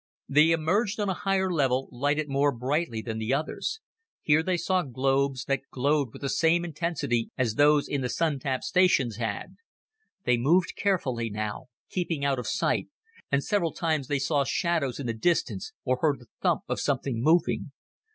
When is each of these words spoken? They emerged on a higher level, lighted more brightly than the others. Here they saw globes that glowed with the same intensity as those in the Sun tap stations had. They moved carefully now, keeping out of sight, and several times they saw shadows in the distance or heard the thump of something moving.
They 0.27 0.49
emerged 0.49 0.99
on 0.99 1.09
a 1.09 1.13
higher 1.29 1.51
level, 1.53 1.87
lighted 1.91 2.27
more 2.27 2.51
brightly 2.51 3.03
than 3.03 3.19
the 3.19 3.35
others. 3.35 3.81
Here 4.23 4.41
they 4.41 4.57
saw 4.57 4.81
globes 4.81 5.45
that 5.45 5.69
glowed 5.69 6.11
with 6.11 6.23
the 6.23 6.27
same 6.29 6.65
intensity 6.65 7.29
as 7.37 7.53
those 7.53 7.87
in 7.87 8.01
the 8.01 8.09
Sun 8.09 8.39
tap 8.39 8.63
stations 8.63 9.17
had. 9.17 9.57
They 10.23 10.37
moved 10.37 10.73
carefully 10.75 11.29
now, 11.29 11.67
keeping 11.87 12.25
out 12.25 12.39
of 12.39 12.47
sight, 12.47 12.87
and 13.31 13.43
several 13.43 13.73
times 13.73 14.07
they 14.07 14.17
saw 14.17 14.43
shadows 14.43 14.99
in 14.99 15.05
the 15.05 15.13
distance 15.13 15.71
or 15.85 15.99
heard 16.01 16.17
the 16.17 16.29
thump 16.41 16.61
of 16.67 16.79
something 16.79 17.21
moving. 17.21 17.71